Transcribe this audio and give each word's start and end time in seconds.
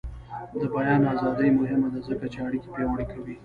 د 0.59 0.61
بیان 0.73 1.01
ازادي 1.13 1.49
مهمه 1.59 1.87
ده 1.93 1.99
ځکه 2.07 2.25
چې 2.33 2.37
اړیکې 2.47 2.69
پیاوړې 2.73 3.05
کوي. 3.13 3.35